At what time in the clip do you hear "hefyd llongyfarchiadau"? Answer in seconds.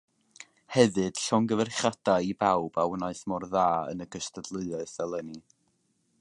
0.75-2.25